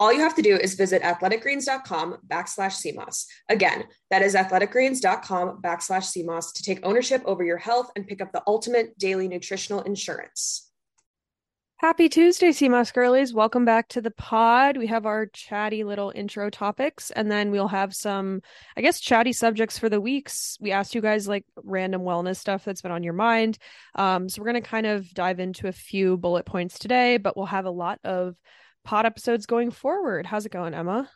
[0.00, 3.26] All you have to do is visit athleticgreens.com backslash SEAMOSS.
[3.48, 8.30] Again, that is athleticgreens.com backslash SEAMOSS to take ownership over your health and pick up
[8.30, 10.70] the ultimate daily nutritional insurance.
[11.78, 13.34] Happy Tuesday, Sea Moss girlies.
[13.34, 14.76] Welcome back to the pod.
[14.76, 18.42] We have our chatty little intro topics, and then we'll have some,
[18.76, 20.58] I guess, chatty subjects for the weeks.
[20.60, 23.58] We asked you guys like random wellness stuff that's been on your mind.
[23.94, 27.36] Um, so we're going to kind of dive into a few bullet points today, but
[27.36, 28.34] we'll have a lot of
[28.84, 30.26] pod episodes going forward.
[30.26, 31.08] How's it going, Emma?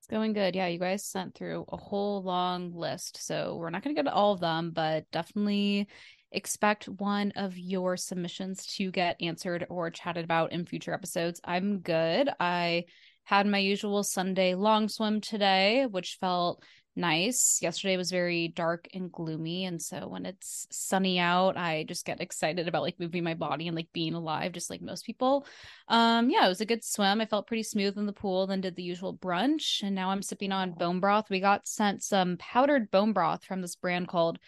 [0.00, 0.54] It's going good.
[0.54, 3.24] Yeah, you guys sent through a whole long list.
[3.26, 5.88] So we're not going to get to all of them, but definitely
[6.30, 11.40] expect one of your submissions to get answered or chatted about in future episodes.
[11.44, 12.28] I'm good.
[12.38, 12.84] I
[13.24, 16.62] had my usual Sunday long swim today, which felt
[16.96, 17.58] nice.
[17.62, 19.64] Yesterday was very dark and gloomy.
[19.64, 23.68] And so when it's sunny out, I just get excited about like moving my body
[23.68, 25.46] and like being alive, just like most people.
[25.88, 27.20] Um, yeah, it was a good swim.
[27.20, 29.82] I felt pretty smooth in the pool, then did the usual brunch.
[29.82, 31.30] And now I'm sipping on bone broth.
[31.30, 34.38] We got sent some powdered bone broth from this brand called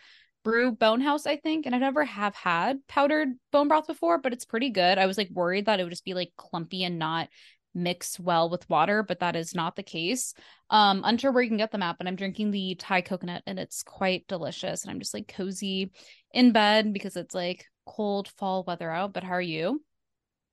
[0.42, 1.66] Brew Bone House, I think.
[1.66, 4.98] And I never have had powdered bone broth before, but it's pretty good.
[4.98, 7.28] I was like worried that it would just be like clumpy and not
[7.74, 10.34] mix well with water, but that is not the case.
[10.70, 13.58] Um, unsure where you can get them at, but I'm drinking the Thai coconut and
[13.58, 14.82] it's quite delicious.
[14.82, 15.92] And I'm just like cozy
[16.32, 19.12] in bed because it's like cold fall weather out.
[19.12, 19.82] But how are you?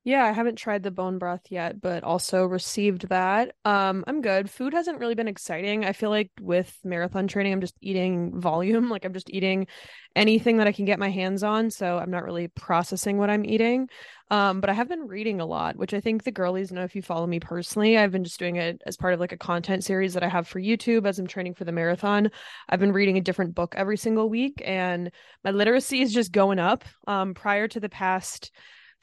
[0.08, 3.55] Yeah, I haven't tried the bone broth yet, but also received that.
[3.66, 4.49] Um, I'm good.
[4.49, 5.83] Food hasn't really been exciting.
[5.83, 8.89] I feel like with marathon training, I'm just eating volume.
[8.97, 9.67] Like I'm just eating
[10.16, 11.69] anything that I can get my hands on.
[11.72, 13.89] So I'm not really processing what I'm eating.
[14.31, 16.95] Um, but I have been reading a lot, which I think the girlies know if
[16.95, 17.98] you follow me personally.
[17.98, 20.48] I've been just doing it as part of like a content series that I have
[20.48, 22.31] for YouTube as I'm training for the marathon.
[22.70, 25.11] I've been reading a different book every single week, and
[25.43, 26.86] my literacy is just going up.
[27.08, 28.52] Um, prior to the past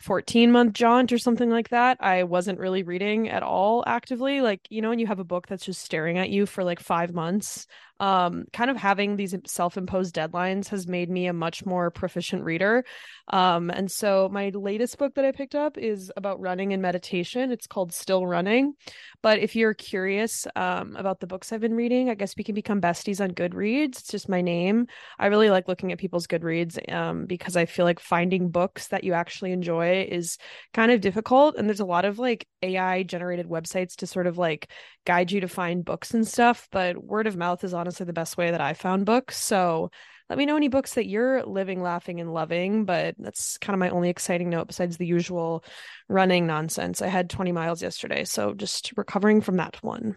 [0.05, 4.61] 14 month jaunt or something like that i wasn't really reading at all actively like
[4.69, 7.15] you know when you have a book that's just staring at you for like five
[7.15, 7.67] months
[8.05, 12.85] um, kind of having these self-imposed deadlines has made me a much more proficient reader.
[13.29, 17.51] Um, and so my latest book that i picked up is about running and meditation.
[17.51, 18.75] It's called still running.
[19.23, 22.55] But if you're curious um, about the books i've been reading i guess we can
[22.55, 24.01] become besties on goodreads.
[24.01, 24.87] It's just my name.
[25.19, 29.05] I really like looking at people's goodreads um, because i feel like finding books that
[29.05, 30.37] you actually enjoy is
[30.75, 31.57] kind of difficult.
[31.57, 34.71] And there's a lot of like ai generated websites to sort of like
[35.07, 36.69] guide you to find books and stuff.
[36.71, 39.37] But word of mouth is on honestly the best way that I found books.
[39.37, 39.91] So
[40.29, 42.85] let me know any books that you're living, laughing, and loving.
[42.85, 45.65] But that's kind of my only exciting note besides the usual
[46.09, 47.03] running nonsense.
[47.03, 50.17] I had 20 miles yesterday, so just recovering from that one.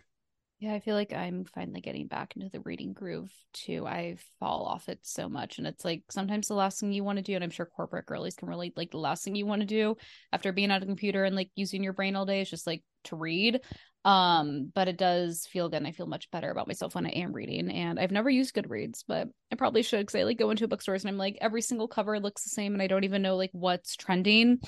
[0.60, 3.86] Yeah, I feel like I'm finally getting back into the reading groove too.
[3.86, 5.60] I fall off it so much.
[5.60, 8.08] And it's like sometimes the last thing you want to do, and I'm sure corporate
[8.08, 9.98] girlies can relate, like the last thing you want to do
[10.34, 12.82] after being on a computer and like using your brain all day is just like
[13.04, 13.62] to read.
[14.04, 17.10] Um, but it does feel good and I feel much better about myself when I
[17.10, 17.70] am reading.
[17.70, 21.04] And I've never used Goodreads, but I probably should because I like go into bookstores
[21.04, 23.52] and I'm like every single cover looks the same and I don't even know like
[23.52, 24.60] what's trending.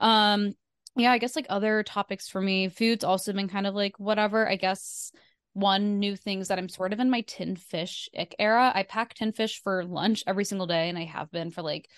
[0.00, 0.54] Um,
[0.96, 4.48] yeah, I guess like other topics for me, food's also been kind of like whatever.
[4.48, 5.12] I guess
[5.56, 8.70] one new things that I'm sort of in my tin fish ick era.
[8.74, 11.88] I pack tin fish for lunch every single day, and I have been for like,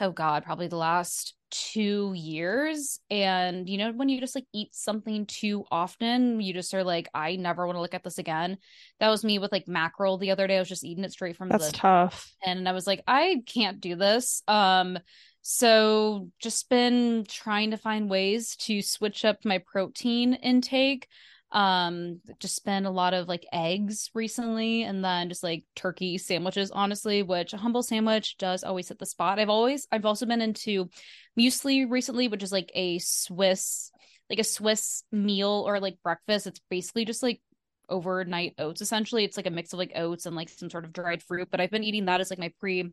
[0.00, 2.98] oh god, probably the last two years.
[3.10, 7.08] And you know when you just like eat something too often you just are like
[7.14, 8.58] i never want to look at this again.
[8.98, 10.56] That was me with like mackerel the other day.
[10.56, 12.34] I was just eating it straight from that's the tough.
[12.44, 14.42] and i was like i can't do this.
[14.48, 14.98] Um
[15.42, 21.06] so just been trying to find ways to switch up my protein intake
[21.54, 26.72] um just been a lot of like eggs recently and then just like turkey sandwiches
[26.72, 29.38] honestly which a humble sandwich does always hit the spot.
[29.38, 30.90] I've always i've also been into
[31.38, 33.92] muesli recently which is like a swiss
[34.28, 36.46] like a swiss meal or like breakfast.
[36.46, 37.40] It's basically just like
[37.88, 39.22] overnight oats essentially.
[39.24, 41.60] It's like a mix of like oats and like some sort of dried fruit but
[41.60, 42.92] i've been eating that as like my pre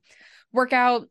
[0.53, 1.07] workout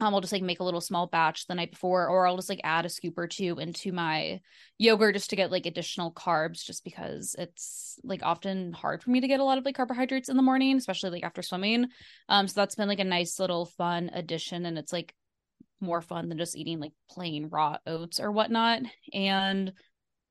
[0.00, 2.48] um, I'll just like make a little small batch the night before, or I'll just
[2.48, 4.40] like add a scoop or two into my
[4.78, 9.20] yogurt just to get like additional carbs, just because it's like often hard for me
[9.20, 11.86] to get a lot of like carbohydrates in the morning, especially like after swimming.
[12.28, 15.14] Um, so that's been like a nice little fun addition, and it's like
[15.80, 18.82] more fun than just eating like plain raw oats or whatnot.
[19.12, 19.72] And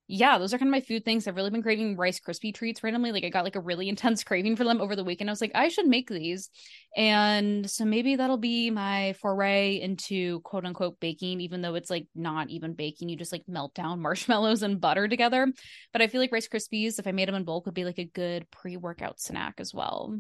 [0.09, 1.27] yeah, those are kind of my food things.
[1.27, 3.12] I've really been craving Rice Krispie treats randomly.
[3.12, 5.30] Like I got like a really intense craving for them over the weekend.
[5.30, 6.50] I was like, I should make these.
[6.95, 12.07] And so maybe that'll be my foray into quote unquote baking, even though it's like
[12.15, 13.09] not even baking.
[13.09, 15.51] You just like melt down marshmallows and butter together.
[15.92, 18.00] But I feel like Rice Krispies, if I made them in bulk, would be like
[18.00, 20.18] a good pre-workout snack as well.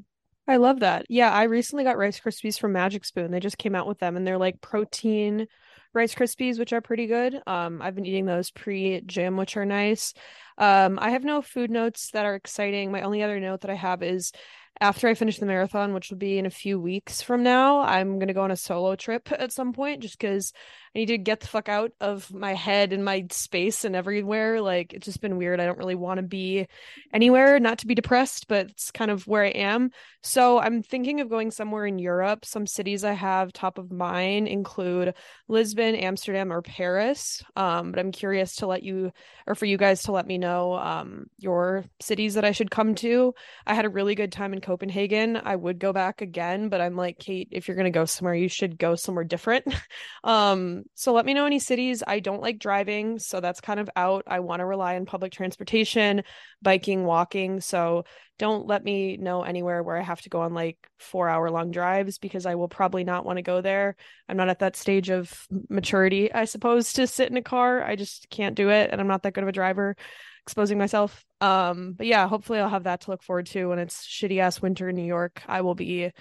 [0.49, 1.05] I love that.
[1.09, 3.31] Yeah, I recently got Rice Krispies from Magic Spoon.
[3.31, 5.47] They just came out with them and they're like protein
[5.93, 7.41] Rice Krispies, which are pretty good.
[7.47, 10.13] Um, I've been eating those pre gym, which are nice.
[10.57, 12.91] Um, I have no food notes that are exciting.
[12.91, 14.31] My only other note that I have is
[14.79, 18.19] after I finish the marathon, which will be in a few weeks from now, I'm
[18.19, 20.53] going to go on a solo trip at some point just because
[20.97, 24.61] I need to get the fuck out of my head and my space and everywhere.
[24.61, 25.59] Like, it's just been weird.
[25.59, 26.65] I don't really want to be
[27.13, 29.91] anywhere, not to be depressed, but it's kind of where I am.
[30.23, 32.45] So, I'm thinking of going somewhere in Europe.
[32.45, 35.13] Some cities I have top of mind include
[35.47, 37.43] Lisbon, Amsterdam, or Paris.
[37.55, 39.11] Um, but I'm curious to let you,
[39.45, 42.95] or for you guys to let me know um, your cities that I should come
[42.95, 43.35] to.
[43.67, 45.37] I had a really good time in Copenhagen.
[45.37, 48.33] I would go back again, but I'm like, Kate, if you're going to go somewhere,
[48.33, 49.71] you should go somewhere different.
[50.23, 52.03] um, so let me know any cities.
[52.05, 54.23] I don't like driving, so that's kind of out.
[54.27, 56.23] I want to rely on public transportation,
[56.61, 57.61] biking, walking.
[57.61, 58.05] So
[58.39, 61.71] don't let me know anywhere where I have to go on like four hour long
[61.71, 63.95] drives because I will probably not want to go there.
[64.29, 67.83] I'm not at that stage of maturity, I suppose, to sit in a car.
[67.83, 68.89] I just can't do it.
[68.91, 69.95] And I'm not that good of a driver,
[70.43, 71.25] exposing myself.
[71.41, 74.61] Um, but yeah, hopefully I'll have that to look forward to when it's shitty ass
[74.61, 75.41] winter in New York.
[75.47, 76.11] I will be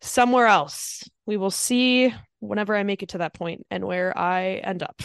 [0.00, 1.02] somewhere else.
[1.26, 5.00] We will see whenever I make it to that point and where I end up.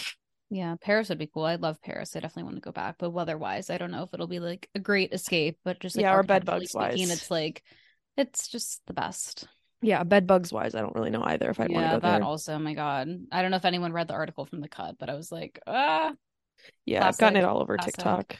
[0.50, 1.44] Yeah, Paris would be cool.
[1.44, 2.16] I love Paris.
[2.16, 4.70] I definitely want to go back, but weather-wise, I don't know if it'll be like
[4.76, 5.58] a great escape.
[5.66, 7.64] But just like yeah, or bed bugs wise, it's like
[8.16, 9.48] it's just the best.
[9.82, 11.50] Yeah, bed bugs wise, I don't really know either.
[11.50, 12.24] If I yeah, want to go that there.
[12.24, 12.54] also.
[12.54, 15.10] Oh my god, I don't know if anyone read the article from the cut, but
[15.10, 16.14] I was like, ah.
[16.86, 17.16] Yeah, Classic.
[17.16, 17.96] I've gotten it all over Classic.
[17.96, 18.38] TikTok.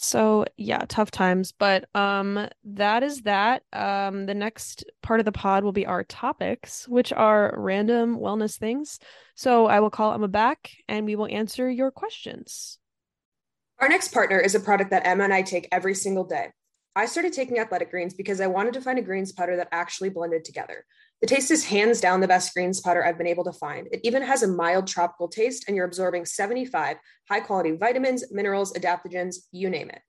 [0.00, 1.50] So yeah, tough times.
[1.50, 3.64] But um that is that.
[3.72, 8.56] Um the next part of the pod will be our topics, which are random wellness
[8.56, 9.00] things.
[9.34, 12.78] So I will call Emma back and we will answer your questions.
[13.80, 16.50] Our next partner is a product that Emma and I take every single day.
[16.94, 20.10] I started taking athletic greens because I wanted to find a greens powder that actually
[20.10, 20.84] blended together.
[21.20, 23.88] The taste is hands down the best greens powder I've been able to find.
[23.90, 26.96] It even has a mild tropical taste, and you're absorbing 75
[27.28, 30.00] high quality vitamins, minerals, adaptogens, you name it.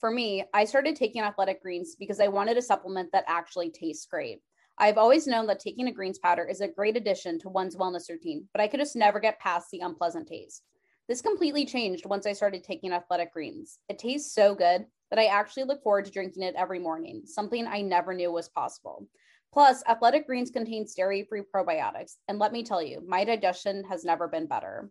[0.00, 4.06] For me, I started taking athletic greens because I wanted a supplement that actually tastes
[4.06, 4.42] great.
[4.76, 8.08] I've always known that taking a greens powder is a great addition to one's wellness
[8.10, 10.62] routine, but I could just never get past the unpleasant taste.
[11.08, 13.78] This completely changed once I started taking athletic greens.
[13.88, 17.66] It tastes so good that I actually look forward to drinking it every morning, something
[17.66, 19.08] I never knew was possible.
[19.52, 22.16] Plus, athletic greens contains dairy free probiotics.
[22.28, 24.90] And let me tell you, my digestion has never been better.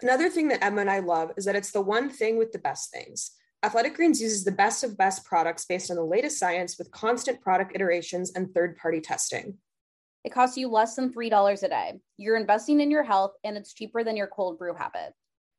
[0.00, 2.58] Another thing that Emma and I love is that it's the one thing with the
[2.58, 3.32] best things.
[3.62, 7.40] Athletic Greens uses the best of best products based on the latest science with constant
[7.40, 9.56] product iterations and third party testing.
[10.24, 12.00] It costs you less than $3 a day.
[12.16, 15.14] You're investing in your health, and it's cheaper than your cold brew habit.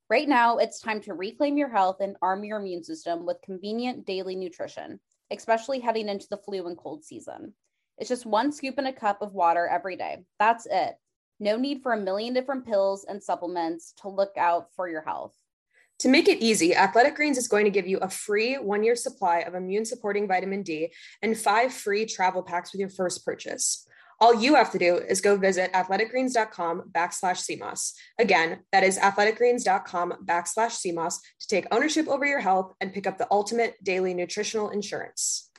[0.10, 4.06] Right now, it's time to reclaim your health and arm your immune system with convenient
[4.06, 5.00] daily nutrition,
[5.32, 7.54] especially heading into the flu and cold season.
[7.98, 10.24] It's just one scoop in a cup of water every day.
[10.40, 10.96] That's it.
[11.40, 15.34] No need for a million different pills and supplements to look out for your health.
[16.00, 18.96] To make it easy, Athletic Greens is going to give you a free one year
[18.96, 23.88] supply of immune supporting vitamin D and five free travel packs with your first purchase.
[24.20, 27.94] All you have to do is go visit athleticgreens.com backslash SEAMOSS.
[28.20, 33.18] Again, that is athleticgreens.com backslash SEAMOSS to take ownership over your health and pick up
[33.18, 35.50] the ultimate daily nutritional insurance.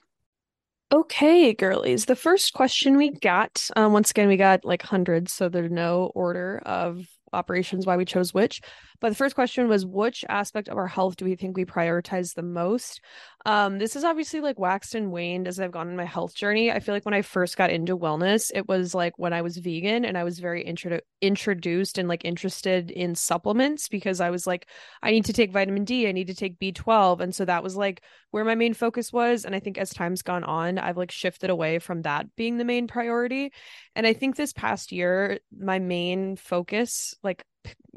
[0.94, 2.04] Okay, girlies.
[2.04, 6.12] The first question we got, um, once again, we got like hundreds, so there's no
[6.14, 8.60] order of operations why we chose which.
[9.00, 12.34] But the first question was which aspect of our health do we think we prioritize
[12.34, 13.00] the most?
[13.46, 16.72] Um, this is obviously like waxed and waned as I've gone in my health journey.
[16.72, 19.58] I feel like when I first got into wellness, it was like when I was
[19.58, 24.46] vegan and I was very intro- introduced and like interested in supplements because I was
[24.46, 24.66] like,
[25.02, 27.20] I need to take vitamin D, I need to take B12.
[27.20, 29.44] And so that was like where my main focus was.
[29.44, 32.64] And I think as time's gone on, I've like shifted away from that being the
[32.64, 33.52] main priority.
[33.94, 37.44] And I think this past year, my main focus, like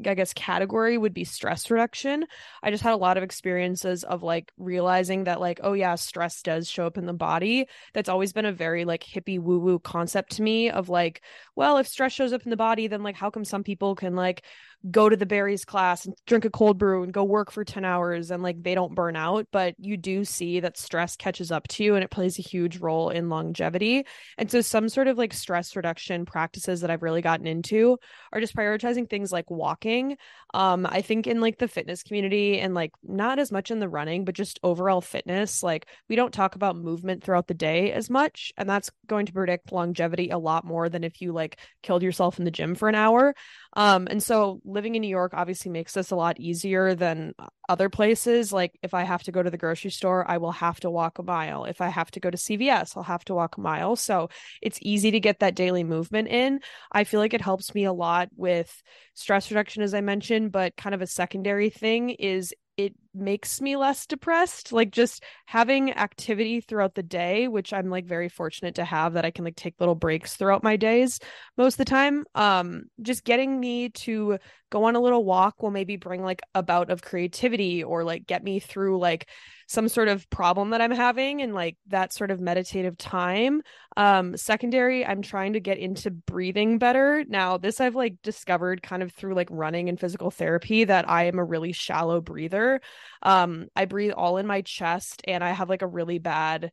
[0.06, 2.24] I guess category would be stress reduction.
[2.62, 6.42] I just had a lot of experiences of like realizing that like oh yeah, stress
[6.42, 7.66] does show up in the body.
[7.94, 11.22] That's always been a very like hippie woo woo concept to me of like,
[11.56, 14.14] well, if stress shows up in the body then like how come some people can
[14.14, 14.42] like
[14.90, 17.84] go to the Barry's class and drink a cold brew and go work for 10
[17.84, 21.66] hours and like they don't burn out but you do see that stress catches up
[21.66, 24.06] to you and it plays a huge role in longevity.
[24.36, 27.98] And so some sort of like stress reduction practices that I've really gotten into
[28.32, 30.16] are just prioritizing things like walking.
[30.54, 33.88] Um I think in like the fitness community and like not as much in the
[33.88, 38.08] running but just overall fitness like we don't talk about movement throughout the day as
[38.08, 42.02] much and that's going to predict longevity a lot more than if you like killed
[42.02, 43.34] yourself in the gym for an hour
[43.74, 47.34] um and so living in New York obviously makes this a lot easier than
[47.68, 48.52] other places.
[48.52, 51.18] Like if I have to go to the grocery store I will have to walk
[51.18, 51.64] a mile.
[51.64, 53.96] If I have to go to CVS I'll have to walk a mile.
[53.96, 54.30] So
[54.62, 56.60] it's easy to get that daily movement in.
[56.92, 58.82] I feel like it helps me a lot with
[59.14, 63.76] stress reduction as I mentioned but kind of a secondary thing is it makes me
[63.76, 68.84] less depressed like just having activity throughout the day which i'm like very fortunate to
[68.84, 71.18] have that i can like take little breaks throughout my days
[71.56, 74.38] most of the time um just getting me to
[74.70, 78.26] go on a little walk will maybe bring like a bout of creativity or like
[78.26, 79.28] get me through like
[79.68, 83.60] some sort of problem that I'm having and like that sort of meditative time.
[83.98, 87.22] Um, secondary, I'm trying to get into breathing better.
[87.28, 91.24] Now, this I've like discovered kind of through like running and physical therapy that I
[91.24, 92.80] am a really shallow breather.
[93.22, 96.72] Um, I breathe all in my chest and I have like a really bad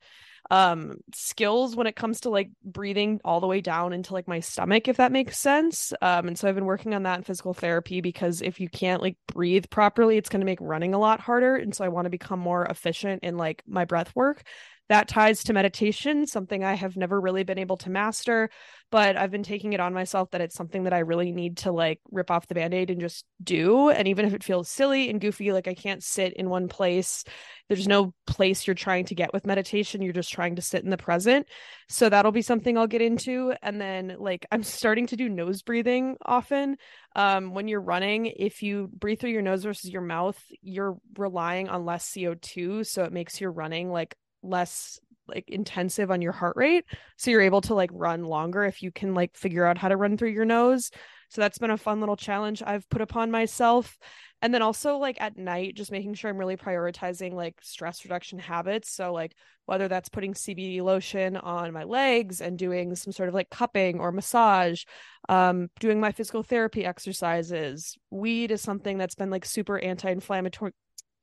[0.51, 4.39] um skills when it comes to like breathing all the way down into like my
[4.39, 5.91] stomach if that makes sense.
[6.03, 9.01] Um and so i've been working on that in physical therapy because if you can't
[9.01, 11.55] like breathe properly it's going to make running a lot harder.
[11.55, 14.43] And so i want to become more efficient in like my breath work
[14.89, 18.49] that ties to meditation, something I have never really been able to master,
[18.91, 21.71] but I've been taking it on myself that it's something that I really need to
[21.71, 23.89] like rip off the band-aid and just do.
[23.89, 27.23] And even if it feels silly and goofy, like I can't sit in one place.
[27.67, 30.03] There's no place you're trying to get with meditation.
[30.03, 31.47] You're just trying to sit in the present.
[31.89, 33.53] So that'll be something I'll get into.
[33.63, 36.77] And then like I'm starting to do nose breathing often.
[37.15, 41.69] Um, when you're running, if you breathe through your nose versus your mouth, you're relying
[41.69, 42.85] on less CO2.
[42.85, 44.15] So it makes your running like
[44.45, 46.85] less like intensive on your heart rate
[47.17, 49.97] so you're able to like run longer if you can like figure out how to
[49.97, 50.91] run through your nose.
[51.29, 53.97] So that's been a fun little challenge i've put upon myself.
[54.41, 58.39] And then also like at night just making sure i'm really prioritizing like stress reduction
[58.39, 58.91] habits.
[58.91, 59.33] So like
[59.65, 63.99] whether that's putting cbd lotion on my legs and doing some sort of like cupping
[63.99, 64.83] or massage
[65.27, 67.97] um doing my physical therapy exercises.
[68.11, 70.73] Weed is something that's been like super anti-inflammatory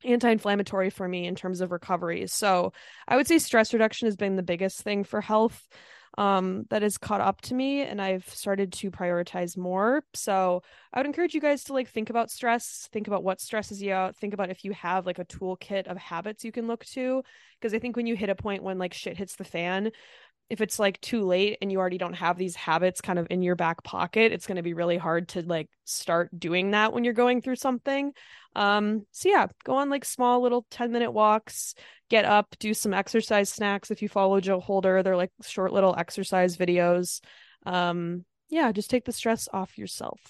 [0.04, 2.26] anti-inflammatory for me in terms of recovery.
[2.26, 2.73] So
[3.06, 5.66] I would say stress reduction has been the biggest thing for health
[6.18, 10.04] um, that has caught up to me and I've started to prioritize more.
[10.14, 13.80] So I would encourage you guys to like think about stress, think about what stresses
[13.80, 16.85] you out, think about if you have like a toolkit of habits you can look
[16.87, 17.23] to.
[17.59, 19.90] Because I think when you hit a point when like shit hits the fan,
[20.50, 23.42] if it's like too late and you already don't have these habits kind of in
[23.42, 27.04] your back pocket, it's going to be really hard to like start doing that when
[27.04, 28.12] you're going through something.
[28.54, 31.75] Um, so yeah, go on like small little 10 minute walks,
[32.11, 33.90] get up, do some exercise snacks.
[33.90, 37.20] If you follow Joe Holder, they're like short little exercise videos.
[37.64, 40.20] Um, yeah, just take the stress off yourself.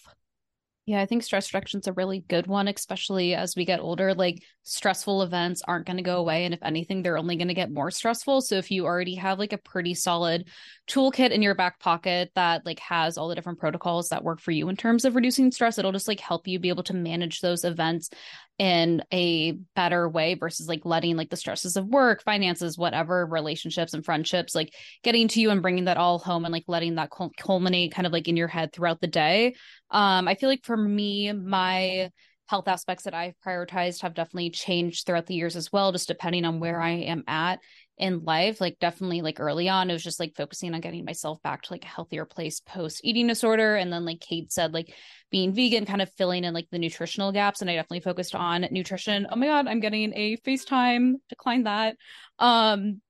[0.85, 4.15] Yeah, I think stress reduction is a really good one, especially as we get older.
[4.15, 6.45] Like stressful events aren't going to go away.
[6.45, 8.41] And if anything, they're only going to get more stressful.
[8.41, 10.49] So if you already have like a pretty solid
[10.89, 14.51] toolkit in your back pocket that like has all the different protocols that work for
[14.51, 17.41] you in terms of reducing stress, it'll just like help you be able to manage
[17.41, 18.11] those events
[18.59, 23.94] in a better way versus like letting like the stresses of work, finances, whatever, relationships
[23.94, 27.11] and friendships, like getting to you and bringing that all home and like letting that
[27.38, 29.54] culminate kind of like in your head throughout the day.
[29.90, 32.11] Um, I feel like for me, my
[32.49, 36.44] health aspects that I've prioritized have definitely changed throughout the years as well, just depending
[36.44, 37.61] on where I am at
[37.99, 38.61] in life.
[38.61, 41.73] Like definitely like early on, it was just like focusing on getting myself back to
[41.73, 43.77] like a healthier place post eating disorder.
[43.77, 44.95] And then like Kate said, like
[45.31, 47.61] being vegan, kind of filling in like the nutritional gaps.
[47.61, 49.27] And I definitely focused on nutrition.
[49.31, 51.97] Oh my God, I'm getting a FaceTime, decline that.
[52.39, 53.01] Um,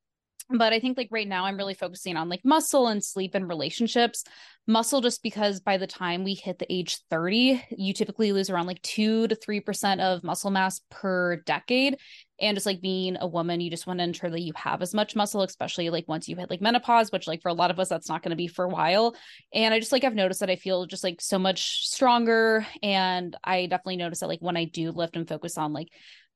[0.59, 3.49] but I think like right now I'm really focusing on like muscle and sleep and
[3.49, 4.25] relationships.
[4.68, 8.66] Muscle just because by the time we hit the age 30, you typically lose around
[8.66, 11.97] like 2 to 3% of muscle mass per decade.
[12.40, 14.94] And just like being a woman, you just want to ensure that you have as
[14.94, 17.80] much muscle, especially like once you hit like menopause, which like for a lot of
[17.80, 19.16] us that's not going to be for a while.
[19.52, 23.37] And I just like I've noticed that I feel just like so much stronger and
[23.42, 25.88] I definitely notice that like when I do lift and focus on like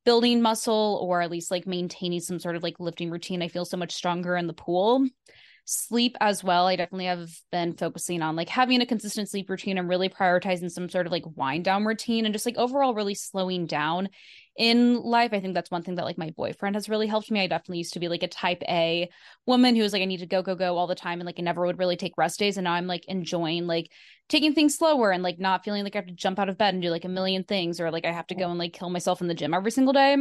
[0.07, 3.67] building muscle or at least like maintaining some sort of like lifting routine, I feel
[3.67, 5.07] so much stronger in the pool.
[5.67, 6.69] Sleep as well.
[6.69, 10.71] I definitely have been focusing on like having a consistent sleep routine and really prioritizing
[10.71, 14.09] some sort of like wind down routine and just like overall really slowing down
[14.59, 15.33] in life.
[15.33, 17.41] I think that's one thing that like my boyfriend has really helped me.
[17.41, 19.09] I definitely used to be like a type A
[19.47, 21.21] woman who was like, I need to go, go, go all the time.
[21.21, 22.57] And like, I never would really take rest days.
[22.57, 23.91] And now I'm like enjoying like
[24.29, 26.75] taking things slower and like not feeling like I have to jump out of bed
[26.75, 28.91] and do like a million things or like I have to go and like kill
[28.91, 30.17] myself in the gym every single day.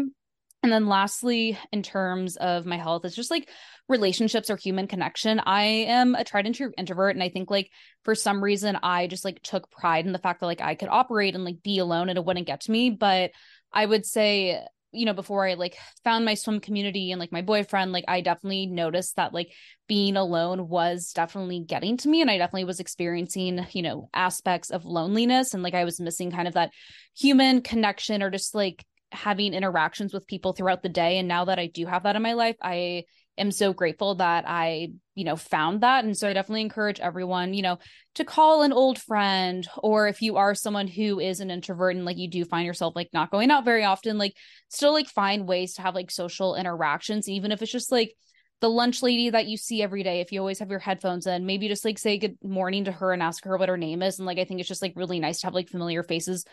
[0.63, 3.49] And then lastly, in terms of my health, it's just like
[3.87, 5.39] relationships or human connection.
[5.39, 7.15] I am a tried and true introvert.
[7.15, 7.69] And I think like
[8.03, 10.89] for some reason I just like took pride in the fact that like I could
[10.89, 12.89] operate and like be alone and it wouldn't get to me.
[12.89, 13.29] But
[13.75, 17.41] I would say, you know, before I like found my swim community and like my
[17.41, 19.51] boyfriend, like I definitely noticed that like
[19.87, 22.21] being alone was definitely getting to me.
[22.21, 26.31] And I definitely was experiencing, you know, aspects of loneliness and like I was missing
[26.31, 26.71] kind of that
[27.15, 31.17] human connection or just like having interactions with people throughout the day.
[31.17, 33.03] And now that I do have that in my life, I
[33.37, 36.05] am so grateful that I, you know, found that.
[36.05, 37.79] And so I definitely encourage everyone, you know,
[38.15, 42.05] to call an old friend, or if you are someone who is an introvert and
[42.05, 44.33] like you do find yourself like not going out very often, like
[44.69, 48.13] still like find ways to have like social interactions, even if it's just like
[48.61, 51.45] the lunch lady that you see every day if you always have your headphones in
[51.45, 54.17] maybe just like say good morning to her and ask her what her name is
[54.17, 56.45] and like i think it's just like really nice to have like familiar faces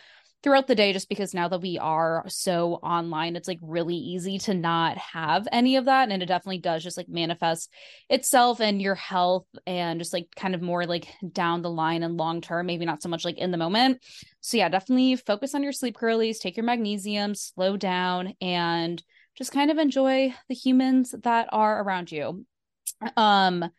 [0.43, 4.39] throughout the day just because now that we are so online it's like really easy
[4.39, 7.71] to not have any of that and it definitely does just like manifest
[8.11, 12.17] itself and your health and just like kind of more like down the line and
[12.17, 14.03] long term maybe not so much like in the moment.
[14.41, 19.03] So yeah definitely focus on your sleep curlies take your magnesium slow down and
[19.37, 22.45] just kind of enjoy the humans that are around you.
[23.17, 23.71] Um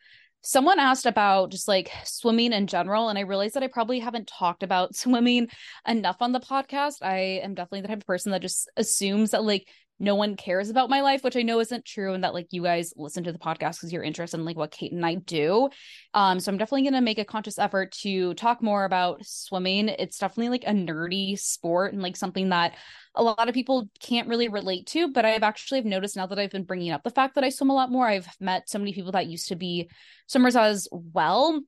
[0.44, 4.28] someone asked about just like swimming in general and i realized that i probably haven't
[4.28, 5.48] talked about swimming
[5.88, 6.98] enough on the podcast.
[7.02, 9.68] I am definitely the type of person that just assumes that like
[10.00, 12.64] no one cares about my life which i know isn't true and that like you
[12.64, 15.70] guys listen to the podcast because you're interested in like what kate and i do.
[16.14, 19.90] Um so i'm definitely going to make a conscious effort to talk more about swimming.
[19.90, 22.76] It's definitely like a nerdy sport and like something that
[23.16, 26.40] a lot of people can't really relate to but i've actually have noticed now that
[26.40, 28.80] i've been bringing up the fact that i swim a lot more i've met so
[28.80, 29.88] many people that used to be
[30.26, 31.62] swimmers as well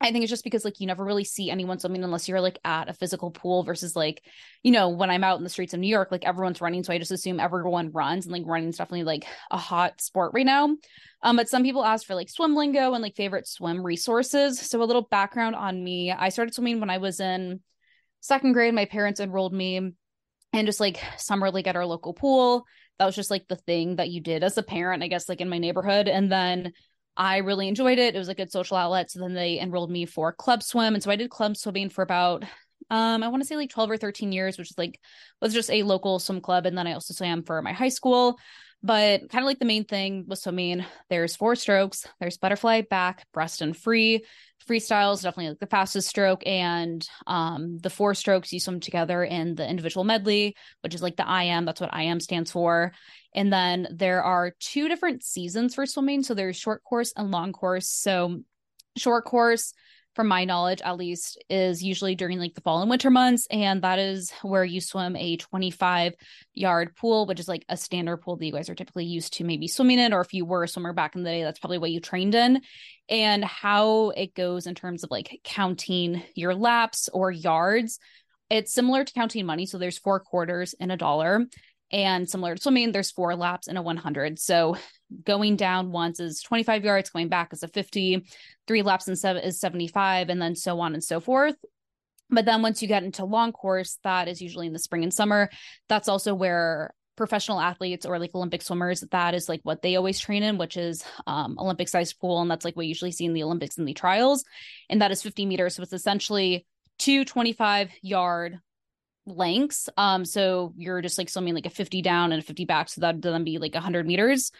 [0.00, 2.58] I think it's just because like you never really see anyone swimming unless you're like
[2.64, 4.22] at a physical pool versus like,
[4.62, 6.84] you know, when I'm out in the streets of New York, like everyone's running.
[6.84, 10.32] So I just assume everyone runs and like running is definitely like a hot sport
[10.34, 10.76] right now.
[11.22, 14.60] Um, but some people ask for like swim lingo and like favorite swim resources.
[14.60, 16.12] So a little background on me.
[16.12, 17.60] I started swimming when I was in
[18.20, 18.74] second grade.
[18.74, 19.76] My parents enrolled me
[20.52, 22.64] and just like summer league at our local pool.
[22.98, 25.40] That was just like the thing that you did as a parent, I guess, like
[25.40, 26.08] in my neighborhood.
[26.08, 26.72] And then
[27.18, 28.14] I really enjoyed it.
[28.14, 29.10] It was a good social outlet.
[29.10, 30.94] So then they enrolled me for club swim.
[30.94, 32.44] And so I did club swimming for about
[32.90, 34.98] um, I want to say like 12 or 13 years, which is like
[35.42, 36.64] was just a local swim club.
[36.64, 38.38] And then I also swam for my high school.
[38.82, 43.26] But kind of like the main thing was swimming, there's four strokes, there's butterfly, back,
[43.32, 44.24] breast, and free
[44.68, 49.24] freestyle is definitely like the fastest stroke and um the four strokes you swim together
[49.24, 52.92] in the individual medley which is like the im that's what im stands for.
[53.34, 57.52] And then there are two different seasons for swimming so there's short course and long
[57.52, 57.88] course.
[57.88, 58.42] So
[58.96, 59.74] short course
[60.18, 63.82] from my knowledge at least is usually during like the fall and winter months and
[63.82, 66.12] that is where you swim a 25
[66.54, 69.44] yard pool which is like a standard pool that you guys are typically used to
[69.44, 71.78] maybe swimming in or if you were a swimmer back in the day that's probably
[71.78, 72.60] what you trained in.
[73.08, 78.00] And how it goes in terms of like counting your laps or yards
[78.50, 79.66] it's similar to counting money.
[79.66, 81.46] So there's four quarters in a dollar
[81.92, 84.76] and similar to swimming there's four laps in a 100 so
[85.24, 88.26] going down once is 25 yards, going back is a 50,
[88.66, 91.56] three laps and seven is 75, and then so on and so forth.
[92.30, 95.12] But then once you get into long course, that is usually in the spring and
[95.12, 95.48] summer.
[95.88, 100.20] That's also where professional athletes or like Olympic swimmers, that is like what they always
[100.20, 102.40] train in, which is um, Olympic sized pool.
[102.40, 104.44] And that's like what you usually see in the Olympics and the trials.
[104.88, 105.74] And that is 50 meters.
[105.74, 106.66] So it's essentially
[106.98, 108.58] two 25 yard
[109.26, 109.88] lengths.
[109.96, 112.88] Um, so you're just like swimming like a 50 down and a 50 back.
[112.88, 114.52] So that'd then be like 100 meters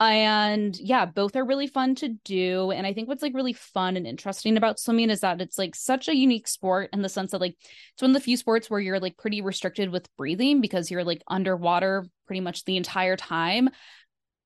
[0.00, 2.70] and yeah both are really fun to do.
[2.70, 5.74] And i think what's like really fun and interesting about swimming is that it's like
[5.74, 8.70] such a unique sport in the sense that like it's one of the few sports
[8.70, 13.16] where you're like pretty restricted with breathing because you're like underwater pretty much the entire
[13.16, 13.70] time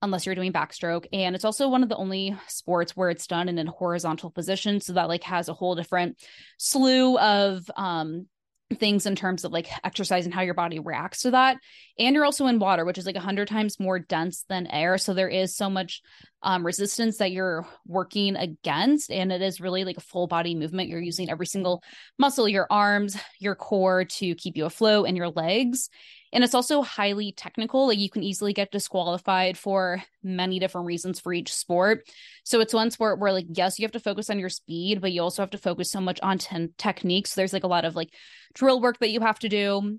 [0.02, 1.06] unless you're doing backstroke.
[1.12, 4.80] And it's also one of the only sports where it's done in a horizontal position.
[4.80, 6.20] So that like has a whole different
[6.58, 8.26] slew of um
[8.74, 11.58] things in terms of like exercise and how your body reacts to that.
[11.98, 14.98] And you're also in water which is like 100 times more dense than air.
[14.98, 16.02] So there is so much
[16.42, 20.88] um, resistance that you're working against and it is really like a full body movement.
[20.88, 21.82] You're using every single
[22.18, 25.88] muscle your arms your core to keep you afloat and your legs
[26.32, 31.20] and it's also highly technical like you can easily get disqualified for many different reasons
[31.20, 32.06] for each sport
[32.44, 35.12] so it's one sport where like yes you have to focus on your speed but
[35.12, 37.84] you also have to focus so much on ten- techniques so there's like a lot
[37.84, 38.12] of like
[38.54, 39.98] drill work that you have to do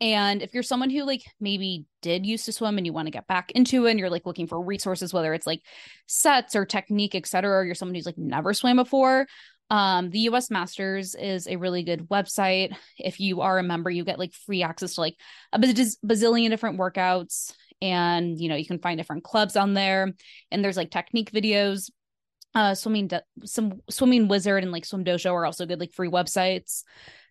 [0.00, 3.12] And if you're someone who like maybe did used to swim and you want to
[3.12, 5.62] get back into it and you're like looking for resources, whether it's like
[6.06, 9.26] sets or technique, etc., or you're someone who's like never swam before,
[9.70, 12.74] um, the US Masters is a really good website.
[12.98, 15.16] If you are a member, you get like free access to like
[15.52, 20.12] a bazillion different workouts and you know, you can find different clubs on there
[20.50, 21.90] and there's like technique videos.
[22.52, 23.08] Uh swimming
[23.44, 26.82] some swimming wizard and like swim dojo are also good like free websites.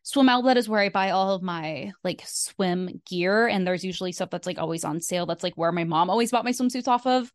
[0.03, 4.13] Swim Outlet is where I buy all of my like swim gear, and there's usually
[4.13, 5.25] stuff that's like always on sale.
[5.25, 7.31] That's like where my mom always bought my swimsuits off of.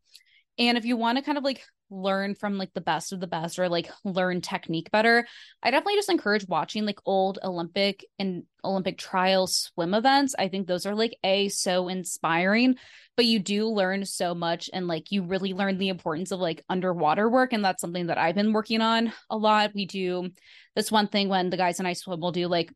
[0.58, 3.26] And if you want to kind of like learn from like the best of the
[3.26, 5.26] best or like learn technique better,
[5.62, 10.34] I definitely just encourage watching like old Olympic and Olympic trial swim events.
[10.38, 12.76] I think those are like a so inspiring,
[13.16, 16.64] but you do learn so much and like you really learn the importance of like
[16.68, 19.72] underwater work and that's something that I've been working on a lot.
[19.74, 20.30] We do
[20.74, 22.72] this one thing when the guys and I swim will do like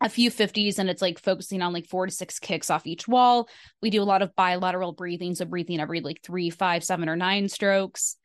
[0.00, 3.06] a few 50s and it's like focusing on like four to six kicks off each
[3.06, 3.48] wall.
[3.82, 7.16] We do a lot of bilateral breathing, so breathing every like three, five, seven, or
[7.16, 8.16] nine strokes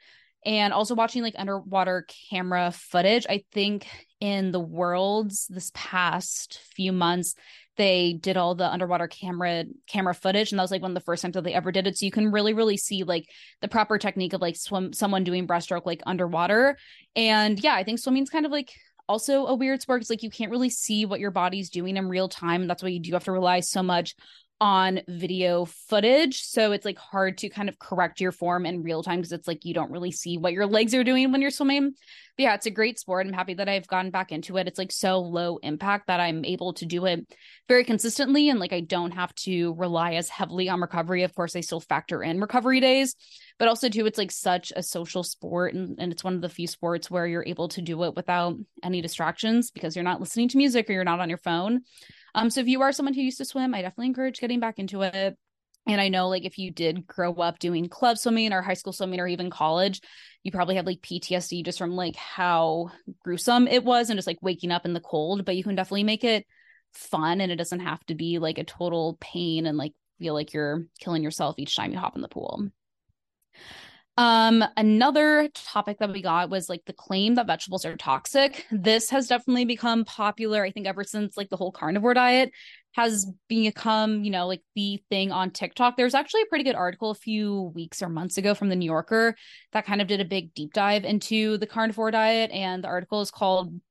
[0.45, 3.25] and also watching like underwater camera footage.
[3.27, 3.87] I think
[4.19, 7.35] in the worlds this past few months,
[7.77, 11.01] they did all the underwater camera camera footage, and that was like one of the
[11.01, 11.97] first times that they ever did it.
[11.97, 13.27] So you can really, really see like
[13.61, 16.77] the proper technique of like swim someone doing breaststroke like underwater.
[17.15, 18.71] And yeah, I think swimming's kind of like
[19.07, 20.01] also a weird sport.
[20.01, 22.67] It's like you can't really see what your body's doing in real time.
[22.67, 24.15] That's why you do have to rely so much
[24.61, 26.41] on video footage.
[26.41, 29.47] So it's like hard to kind of correct your form in real time because it's
[29.47, 31.91] like you don't really see what your legs are doing when you're swimming.
[32.37, 33.27] But yeah, it's a great sport.
[33.27, 34.67] I'm happy that I've gotten back into it.
[34.67, 37.27] It's like so low impact that I'm able to do it
[37.67, 41.23] very consistently and like I don't have to rely as heavily on recovery.
[41.23, 43.15] Of course, I still factor in recovery days,
[43.57, 46.49] but also too, it's like such a social sport and, and it's one of the
[46.49, 50.49] few sports where you're able to do it without any distractions because you're not listening
[50.49, 51.81] to music or you're not on your phone.
[52.33, 54.77] Um, so if you are someone who used to swim, I definitely encourage getting back
[54.77, 55.37] into it.
[55.87, 58.91] And I know, like, if you did grow up doing club swimming or high school
[58.91, 60.01] swimming or even college,
[60.43, 62.89] you probably have like PTSD just from like how
[63.23, 65.45] gruesome it was and just like waking up in the cold.
[65.45, 66.45] But you can definitely make it
[66.93, 70.53] fun and it doesn't have to be like a total pain and like feel like
[70.53, 72.67] you're killing yourself each time you hop in the pool.
[74.17, 78.65] Um, another topic that we got was like the claim that vegetables are toxic.
[78.71, 82.51] This has definitely become popular, I think, ever since like the whole carnivore diet
[82.93, 85.97] has become, you know, like the thing on TikTok.
[85.97, 88.85] There's actually a pretty good article a few weeks or months ago from the New
[88.85, 89.35] Yorker
[89.73, 92.51] that kind of did a big deep dive into the carnivore diet.
[92.51, 93.81] And the article is called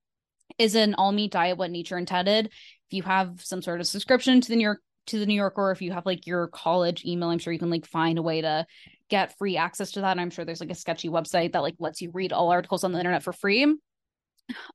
[0.56, 2.46] Is an All Meat Diet What Nature Intended?
[2.46, 5.70] If you have some sort of subscription to the New York to the New Yorker,
[5.70, 8.40] if you have like your college email, I'm sure you can like find a way
[8.40, 8.66] to
[9.10, 10.12] get free access to that.
[10.12, 12.84] And I'm sure there's like a sketchy website that like lets you read all articles
[12.84, 13.74] on the internet for free.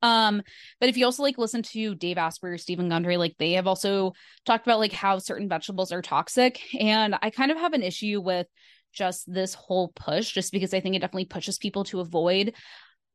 [0.01, 0.41] Um,
[0.79, 3.67] but if you also like listen to Dave Asprey or Steven Gundry, like they have
[3.67, 4.13] also
[4.45, 6.59] talked about like how certain vegetables are toxic.
[6.79, 8.47] And I kind of have an issue with
[8.93, 12.55] just this whole push, just because I think it definitely pushes people to avoid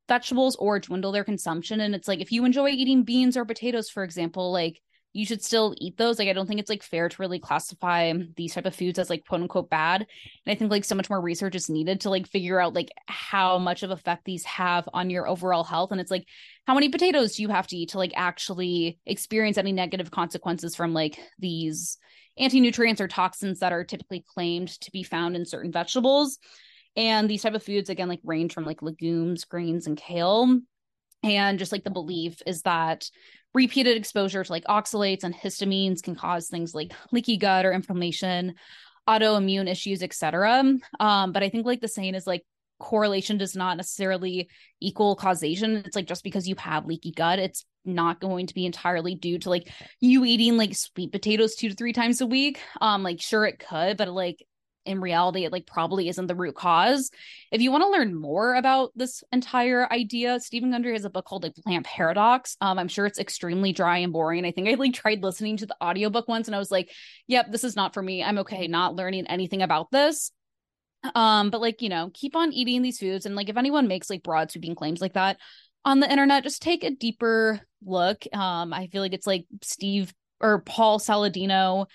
[0.07, 1.81] vegetables or dwindle their consumption.
[1.81, 4.81] And it's like if you enjoy eating beans or potatoes, for example, like
[5.15, 6.19] you should still eat those.
[6.19, 9.09] Like I don't think it's like fair to really classify these type of foods as
[9.09, 10.01] like quote unquote bad.
[10.01, 12.91] And I think like so much more research is needed to like figure out like
[13.07, 15.93] how much of effect these have on your overall health.
[15.93, 16.27] And it's like
[16.67, 20.75] how many potatoes do you have to eat to like actually experience any negative consequences
[20.75, 21.97] from like these
[22.37, 26.41] anti-nutrients or toxins that are typically claimed to be found in certain vegetables.
[26.97, 30.59] And these type of foods again like range from like legumes, grains, and kale
[31.25, 33.09] and just like the belief is that
[33.55, 38.55] repeated exposure to like oxalates and histamines can cause things like leaky gut or inflammation
[39.09, 40.63] autoimmune issues etc
[40.99, 42.43] um but i think like the saying is like
[42.79, 44.49] correlation does not necessarily
[44.81, 45.77] equal causation.
[45.77, 49.39] It's like just because you have leaky gut it's not going to be entirely due
[49.39, 52.61] to like you eating like sweet potatoes two to three times a week.
[52.81, 54.45] Um like sure it could but like
[54.87, 57.11] in reality it like probably isn't the root cause.
[57.51, 61.25] If you want to learn more about this entire idea Steven Gundry has a book
[61.25, 62.57] called like plant paradox.
[62.61, 64.45] Um i'm sure it's extremely dry and boring.
[64.45, 66.91] I think i like tried listening to the audiobook once and i was like
[67.27, 68.23] yep this is not for me.
[68.23, 70.31] I'm okay not learning anything about this.
[71.15, 74.11] Um but like you know keep on eating these foods and like if anyone makes
[74.11, 75.39] like broad sweeping claims like that
[75.85, 78.25] on the internet just take a deeper look.
[78.33, 81.87] Um i feel like it's like steve or paul saladino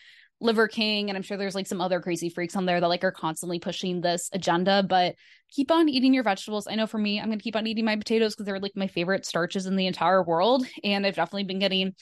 [0.41, 3.03] Liver King, and I'm sure there's like some other crazy freaks on there that like
[3.03, 4.83] are constantly pushing this agenda.
[4.87, 5.15] But
[5.49, 6.67] keep on eating your vegetables.
[6.67, 8.87] I know for me, I'm gonna keep on eating my potatoes because they're like my
[8.87, 10.65] favorite starches in the entire world.
[10.83, 11.93] And I've definitely been getting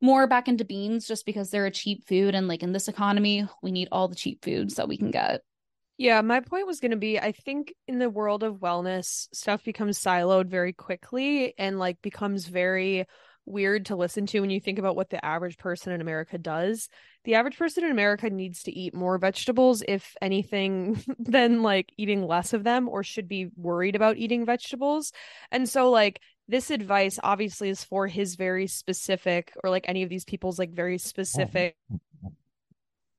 [0.00, 2.34] more back into beans just because they're a cheap food.
[2.34, 5.40] And like in this economy, we need all the cheap foods that we can get.
[5.98, 9.64] Yeah, my point was going to be I think in the world of wellness, stuff
[9.64, 13.06] becomes siloed very quickly and like becomes very
[13.46, 16.88] weird to listen to when you think about what the average person in America does.
[17.24, 22.26] The average person in America needs to eat more vegetables, if anything, than like eating
[22.26, 25.12] less of them, or should be worried about eating vegetables.
[25.50, 30.08] And so, like, this advice obviously is for his very specific, or like any of
[30.08, 31.76] these people's like very specific.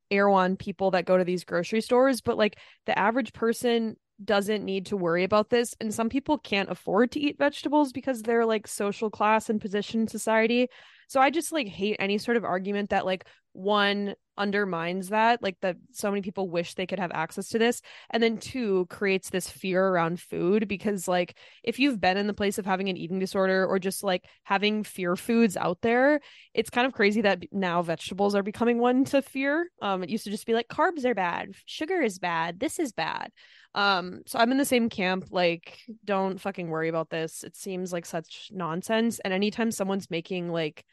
[0.09, 4.87] Erewhon people that go to these grocery stores, but like the average person doesn't need
[4.87, 5.75] to worry about this.
[5.79, 10.01] And some people can't afford to eat vegetables because they're like social class and position
[10.01, 10.69] in society.
[11.07, 13.25] So I just like hate any sort of argument that like
[13.57, 17.81] one undermines that like that so many people wish they could have access to this.
[18.11, 22.35] And then two creates this fear around food because like if you've been in the
[22.35, 26.19] place of having an eating disorder or just like having fear foods out there
[26.53, 29.69] it's kind of crazy that now vegetables are becoming one to fear.
[29.81, 32.91] Um it used to just be like carbs are bad sugar is bad this is
[32.91, 33.31] bad.
[33.73, 37.43] Um so i'm in the same camp like don't fucking worry about this.
[37.43, 39.19] It seems like such nonsense.
[39.19, 40.85] And anytime someone's making like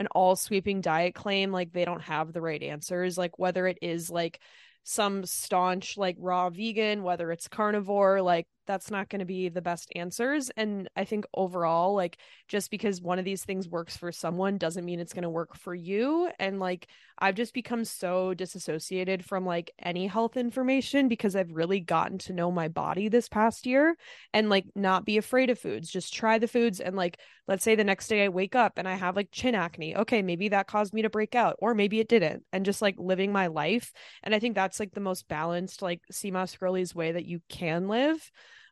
[0.00, 3.78] an all sweeping diet claim like they don't have the right answers like whether it
[3.82, 4.40] is like
[4.82, 9.60] some staunch like raw vegan whether it's carnivore like that's not going to be the
[9.60, 14.12] best answers and i think overall like just because one of these things works for
[14.12, 16.86] someone doesn't mean it's going to work for you and like
[17.18, 22.32] i've just become so disassociated from like any health information because i've really gotten to
[22.32, 23.96] know my body this past year
[24.32, 27.74] and like not be afraid of foods just try the foods and like let's say
[27.74, 30.68] the next day i wake up and i have like chin acne okay maybe that
[30.68, 33.92] caused me to break out or maybe it didn't and just like living my life
[34.22, 37.88] and i think that's like the most balanced like moss girlies way that you can
[37.88, 38.30] live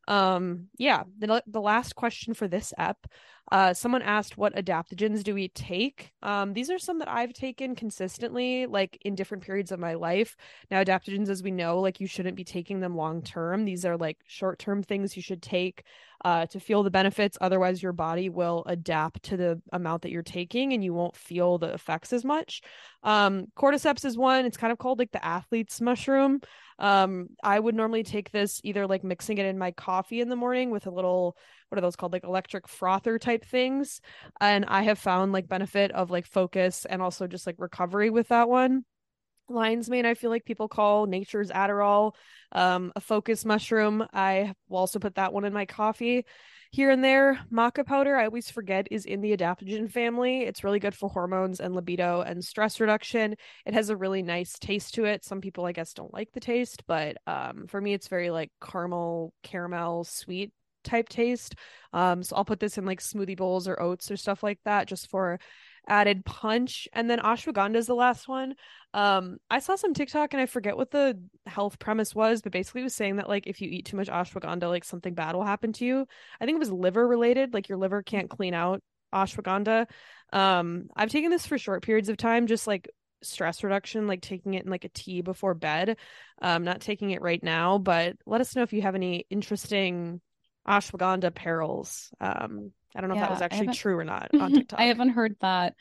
[0.09, 3.07] um yeah the, the last question for this ep
[3.53, 7.77] uh someone asked what adaptogens do we take um these are some that i've taken
[7.77, 10.35] consistently like in different periods of my life
[10.71, 13.99] now adaptogens as we know like you shouldn't be taking them long term these are
[13.99, 15.85] like short term things you should take
[16.25, 17.38] uh, to feel the benefits.
[17.40, 21.59] Otherwise, your body will adapt to the amount that you're taking and you won't feel
[21.59, 22.61] the effects as much.
[23.03, 24.44] Um, cordyceps is one.
[24.44, 26.40] It's kind of called like the athlete's mushroom.
[26.78, 30.36] Um, I would normally take this either like mixing it in my coffee in the
[30.36, 31.36] morning with a little
[31.68, 32.12] what are those called?
[32.12, 34.00] Like electric frother type things.
[34.40, 38.28] And i have found like benefit of like focus and also just like recovery with
[38.28, 38.84] that one
[39.48, 42.12] lion's mane i feel like people call nature's adderall
[42.52, 44.06] um, a focus mushroom.
[44.12, 46.24] I will also put that one in my coffee
[46.70, 47.38] here and there.
[47.52, 50.42] Maca powder i always forget is in the adaptogen family.
[50.42, 53.37] It's really good for hormones and libido and stress reduction.
[53.66, 55.24] It has a really nice taste to it.
[55.24, 58.50] Some people i guess don't like the taste but um, for me it's very like
[58.62, 60.52] caramel caramel sweet
[60.84, 61.54] type taste.
[61.92, 64.88] Um, so i'll put this in like smoothie bowls or oats or stuff like that
[64.88, 65.38] just for
[65.88, 68.55] added punch and then ashwagandha is the last one.
[68.94, 72.81] Um i saw some tiktok and i forget what the health premise was but basically
[72.81, 75.44] it was saying that like if you eat too much ashwagandha like something bad will
[75.44, 76.07] happen to you.
[76.40, 78.83] I think it was liver related like your liver can't clean out
[79.14, 79.87] ashwagandha.
[80.33, 82.88] Um i've taken this for short periods of time just like
[83.22, 85.96] stress reduction like taking it in like a tea before bed.
[86.40, 90.20] Um not taking it right now but let us know if you have any interesting
[90.66, 92.11] ashwagandha perils.
[92.20, 94.81] Um I don't know yeah, if that was actually true or not on TikTok.
[94.81, 95.74] I haven't heard that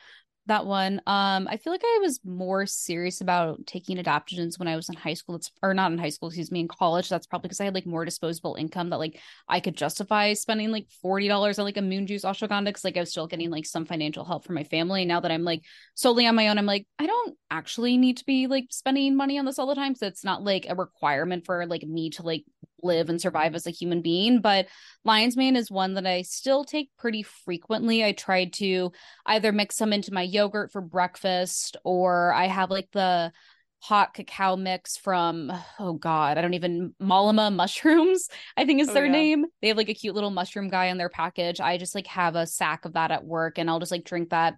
[0.48, 1.02] that one.
[1.06, 4.96] Um, I feel like I was more serious about taking adaptogens when I was in
[4.96, 5.36] high school.
[5.36, 7.10] It's or not in high school, excuse me, in college.
[7.10, 10.72] That's probably because I had like more disposable income that like I could justify spending
[10.72, 13.50] like forty dollars on like a moon juice ashwagandha because like I was still getting
[13.50, 15.06] like some financial help from my family.
[15.06, 15.64] Now that I'm like
[15.96, 19.38] solely on my own, I'm like I don't actually need to be like spending money
[19.38, 19.96] on this all the time.
[19.96, 22.46] So it's not like a requirement for like me to like
[22.82, 24.42] live and survive as a human being.
[24.42, 24.68] But
[25.04, 28.04] lion's mane is one that I still take pretty frequently.
[28.04, 28.92] I tried to
[29.26, 33.32] either mix some into my yogurt for breakfast or I have like the
[33.80, 38.94] hot cacao mix from oh god i don't even malama mushrooms i think is oh,
[38.94, 39.12] their yeah.
[39.12, 42.08] name they have like a cute little mushroom guy in their package i just like
[42.08, 44.56] have a sack of that at work and i'll just like drink that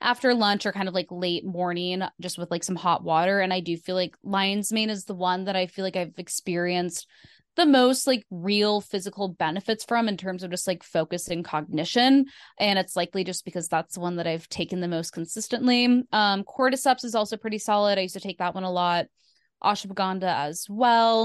[0.00, 3.52] after lunch or kind of like late morning just with like some hot water and
[3.52, 7.06] i do feel like lion's mane is the one that i feel like i've experienced
[7.56, 12.26] the most like real physical benefits from in terms of just like focus and cognition.
[12.58, 15.84] And it's likely just because that's the one that i've taken the most consistently.
[16.12, 17.98] Um cordyceps is also pretty solid.
[17.98, 19.06] I used to take that one a lot.
[19.62, 21.24] Ashwagandha as well.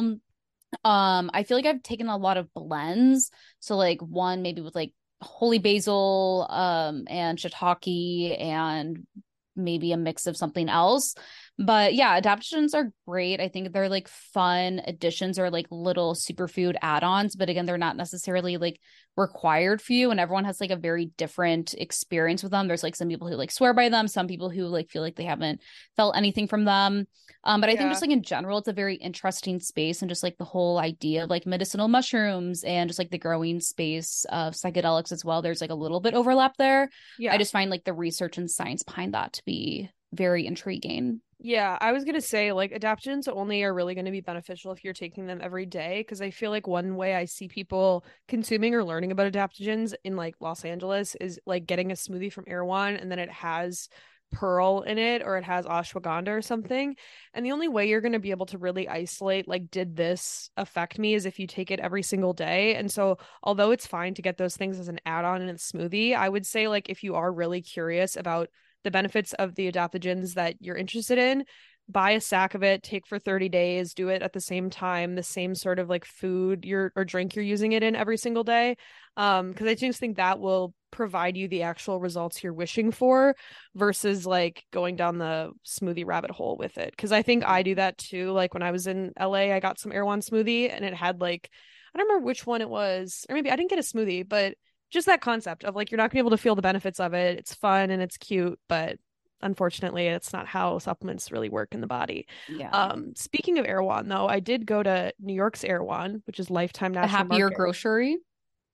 [0.84, 3.32] Um i feel like i've taken a lot of blends.
[3.60, 9.08] So like one maybe with like holy basil um and shiitake and
[9.56, 11.16] maybe a mix of something else
[11.60, 13.40] But yeah, adaptogens are great.
[13.40, 17.98] I think they're like fun additions or like little superfood add-ons, but again, they're not
[17.98, 18.80] necessarily like
[19.16, 22.68] required for you and everyone has like a very different experience with them.
[22.68, 25.16] There's like some people who like swear by them, some people who like feel like
[25.16, 25.62] they haven't
[25.96, 27.08] felt anything from them.
[27.44, 27.80] Um but I yeah.
[27.80, 30.78] think just like in general it's a very interesting space and just like the whole
[30.78, 35.42] idea of like medicinal mushrooms and just like the growing space of psychedelics as well.
[35.42, 36.90] There's like a little bit overlap there.
[37.18, 37.34] Yeah.
[37.34, 41.22] I just find like the research and science behind that to be very intriguing.
[41.40, 44.84] Yeah, I was gonna say like adaptogens only are really going to be beneficial if
[44.84, 48.74] you're taking them every day because I feel like one way I see people consuming
[48.74, 52.96] or learning about adaptogens in like Los Angeles is like getting a smoothie from Erewhon
[52.96, 53.88] and then it has
[54.32, 56.96] pearl in it or it has ashwagandha or something
[57.34, 60.50] and the only way you're going to be able to really isolate like did this
[60.58, 64.14] affect me is if you take it every single day and so although it's fine
[64.14, 67.04] to get those things as an add-on in a smoothie i would say like if
[67.04, 68.50] you are really curious about
[68.88, 71.44] the benefits of the adaptogens that you're interested in
[71.90, 75.16] buy a sack of it take for 30 days do it at the same time
[75.16, 78.46] the same sort of like food you're or drink you're using it in every single
[78.46, 78.78] day
[79.18, 83.36] um because i just think that will provide you the actual results you're wishing for
[83.76, 86.92] versus like going down the smoothie rabbit hole with it.
[86.92, 89.80] Because i think i do that too like when i was in la i got
[89.80, 91.50] some erewhon smoothie and it had like
[91.94, 94.56] i don't remember which one it was or maybe i didn't get a smoothie but
[94.90, 97.14] just that concept of like you're not gonna be able to feel the benefits of
[97.14, 97.38] it.
[97.40, 98.98] It's fun and it's cute, but
[99.42, 102.28] unfortunately it's not how supplements really work in the body.
[102.50, 102.70] Yeah.
[102.72, 106.94] Um speaking of Erewhon though, I did go to New York's Erewhon, which is Lifethyme
[106.94, 107.56] National A happier Market.
[107.58, 108.18] grocery.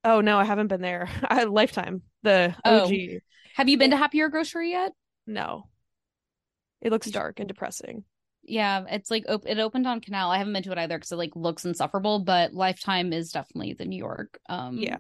[0.04, 1.10] Oh no, I haven't been there.
[1.23, 2.91] I Lifethyme, the OG.
[2.93, 3.19] Oh.
[3.56, 4.93] Have you been to Happier Grocery yet?
[5.28, 5.69] No.
[6.82, 8.04] It looks dark and depressing.
[8.43, 10.32] Yeah, it's like op- it opened on Canal.
[10.32, 12.19] I haven't been to it either because it like looks insufferable.
[12.19, 14.39] But Lifethyme is definitely the New York.
[14.49, 14.97] Um, yeah,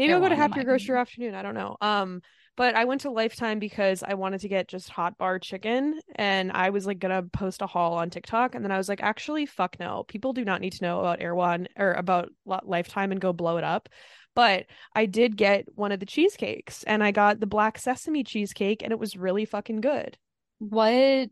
[0.00, 1.34] Maybe I'll go to Happier Grocery afternoon.
[1.34, 1.76] I don't know.
[1.82, 2.22] Um,
[2.56, 6.50] but I went to Lifethyme because I wanted to get just hot bar chicken, and
[6.50, 9.44] I was like gonna post a haul on TikTok, and then I was like, actually,
[9.44, 13.34] fuck no, people do not need to know about Erewhon or about Lifethyme and go
[13.34, 13.88] blow it up.
[14.34, 18.82] But I did get one of the cheesecakes, and I got the black sesame cheesecake,
[18.82, 20.16] and it was really fucking good.
[20.60, 21.30] What?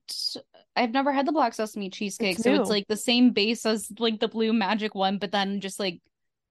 [0.77, 3.91] I've never had the black sesame cheesecake, it's so it's like the same base as
[3.99, 6.01] like the blue magic one, but then just like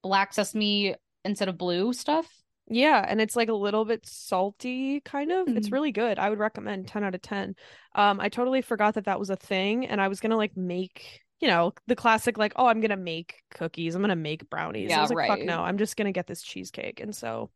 [0.03, 0.95] black sesame
[1.27, 2.27] instead of blue stuff.
[2.69, 5.47] Yeah, and it's like a little bit salty kind of.
[5.47, 5.57] Mm-hmm.
[5.57, 6.19] It's really good.
[6.19, 7.55] I would recommend 10 out of 10.
[7.95, 10.57] Um I totally forgot that that was a thing and I was going to like
[10.57, 13.95] make, you know, the classic like, oh, I'm going to make cookies.
[13.95, 14.89] I'm going to make brownies.
[14.89, 15.29] Yeah, I was like, right.
[15.29, 15.61] fuck no.
[15.61, 16.99] I'm just going to get this cheesecake.
[16.99, 17.51] And so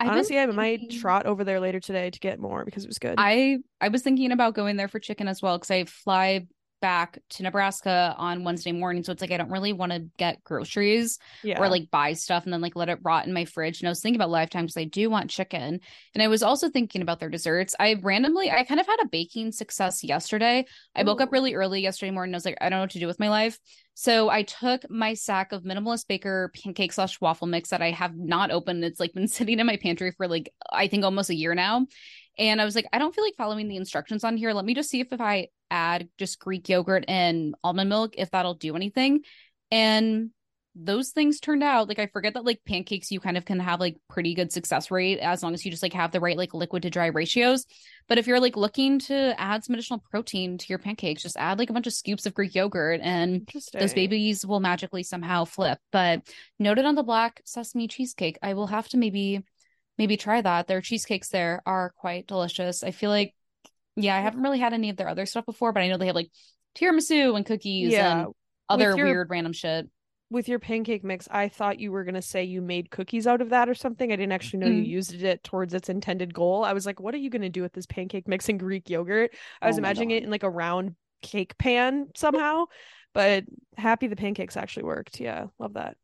[0.00, 0.58] I've honestly, thinking...
[0.58, 3.16] I might trot over there later today to get more because it was good.
[3.18, 6.46] I I was thinking about going there for chicken as well cuz I fly
[6.84, 9.02] back to Nebraska on Wednesday morning.
[9.02, 11.58] So it's like I don't really want to get groceries yeah.
[11.58, 13.80] or like buy stuff and then like let it rot in my fridge.
[13.80, 15.80] And I was thinking about Lifethyme because I do want chicken.
[16.12, 17.74] And I was also thinking about their desserts.
[17.80, 20.66] I randomly, I kind of had a baking success yesterday.
[20.94, 21.06] I Ooh.
[21.06, 22.34] woke up really early yesterday morning.
[22.34, 23.58] I was like, I don't know what to do with my life.
[23.94, 28.14] So I took my sack of minimalist baker pancake slash waffle mix that I have
[28.14, 28.84] not opened.
[28.84, 31.86] It's like been sitting in my pantry for like I think almost a year now.
[32.36, 34.52] And I was like, I don't feel like following the instructions on here.
[34.52, 38.30] Let me just see if, if I add just Greek yogurt and almond milk, if
[38.30, 39.20] that'll do anything.
[39.70, 40.30] And
[40.76, 43.78] those things turned out like I forget that like pancakes you kind of can have
[43.78, 46.52] like pretty good success rate as long as you just like have the right like
[46.52, 47.64] liquid to dry ratios.
[48.08, 51.60] But if you're like looking to add some additional protein to your pancakes, just add
[51.60, 55.78] like a bunch of scoops of Greek yogurt and those babies will magically somehow flip.
[55.92, 56.22] But
[56.58, 59.44] noted on the black sesame cheesecake, I will have to maybe
[59.96, 60.66] maybe try that.
[60.66, 62.82] Their cheesecakes there are quite delicious.
[62.82, 63.32] I feel like,
[63.96, 66.06] yeah, I haven't really had any of their other stuff before, but I know they
[66.06, 66.30] have like
[66.76, 68.22] tiramisu and cookies yeah.
[68.22, 68.34] and
[68.68, 69.88] other your, weird random shit.
[70.30, 73.50] With your pancake mix, I thought you were gonna say you made cookies out of
[73.50, 74.10] that or something.
[74.10, 74.76] I didn't actually know mm.
[74.76, 76.64] you used it towards its intended goal.
[76.64, 79.32] I was like, what are you gonna do with this pancake mix and Greek yogurt?
[79.62, 82.64] I was oh imagining it in like a round cake pan somehow,
[83.12, 83.44] but
[83.76, 85.20] happy the pancakes actually worked.
[85.20, 85.96] Yeah, love that.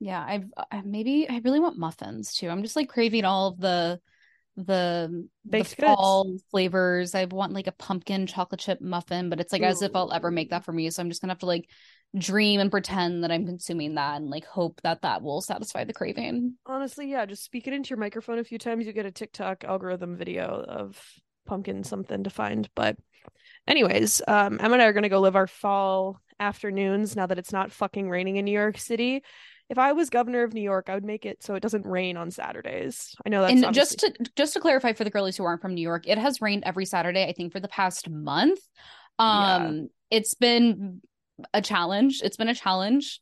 [0.00, 2.48] Yeah, I've I, maybe I really want muffins too.
[2.48, 4.00] I'm just like craving all of the
[4.58, 7.14] the Baked the fall flavors.
[7.14, 9.66] I want like a pumpkin chocolate chip muffin, but it's like Ooh.
[9.66, 10.90] as if I'll ever make that for me.
[10.90, 11.68] So I'm just gonna have to like
[12.16, 15.92] dream and pretend that I'm consuming that and like hope that that will satisfy the
[15.92, 16.54] craving.
[16.66, 18.84] Honestly, yeah, just speak it into your microphone a few times.
[18.84, 21.00] You get a TikTok algorithm video of
[21.46, 22.68] pumpkin something to find.
[22.74, 22.96] But
[23.68, 27.52] anyways, um, Emma and I are gonna go live our fall afternoons now that it's
[27.52, 29.22] not fucking raining in New York City
[29.68, 32.16] if I was governor of New York, I would make it so it doesn't rain
[32.16, 33.14] on Saturdays.
[33.24, 34.10] I know that's and obviously...
[34.10, 36.40] just to just to clarify for the girlies who aren't from New York, it has
[36.40, 37.24] rained every Saturday.
[37.24, 38.60] I think for the past month.
[39.18, 39.82] Um, yeah.
[40.10, 41.02] it's been
[41.52, 42.20] a challenge.
[42.22, 43.20] It's been a challenge.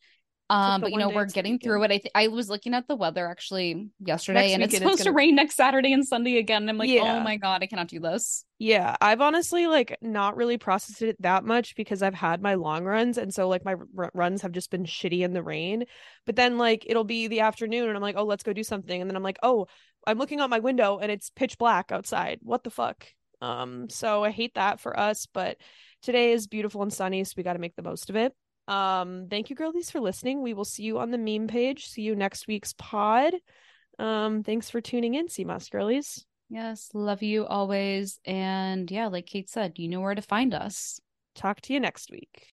[0.49, 1.91] Um, but you know, we're getting through it.
[1.91, 4.79] I th- I was looking at the weather actually yesterday, Next and it's weekend it's
[4.79, 6.63] supposed to gonna- rain next Saturday and Sunday again.
[6.63, 7.17] And I'm like, Yeah.
[7.17, 8.45] oh my god, I cannot do this.
[8.59, 12.85] Yeah, I've honestly like not really processed it that much because I've had my long
[12.85, 15.85] runs and so like my r- runs have just been shitty in the rain.
[16.27, 19.01] But then like it'll be the afternoon and I'm like, "Oh, let's go do something."
[19.01, 19.67] And then I'm like, "Oh,
[20.07, 22.39] I'm looking out my window and it's pitch black outside.
[22.43, 23.05] What the fuck?"
[23.43, 25.57] Um so I hate that for us, but
[26.03, 28.33] today is beautiful and sunny, so we got to make the most of it.
[28.69, 30.43] Um thank you girlies for listening.
[30.43, 31.87] We will see you on the meme page.
[31.87, 33.35] See you next week's pod.
[33.99, 36.25] Um thanks for tuning in, Moss girlies.
[36.49, 38.21] Yes, love you always.
[38.25, 41.01] And yeah, like Kate said, you know where to find us.
[41.35, 42.53] Talk to you next week.